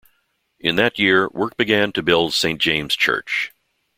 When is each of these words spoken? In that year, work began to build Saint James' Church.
In 0.59 0.77
that 0.77 0.97
year, 0.97 1.29
work 1.29 1.57
began 1.57 1.91
to 1.91 2.01
build 2.01 2.33
Saint 2.33 2.59
James' 2.59 2.95
Church. 2.95 3.51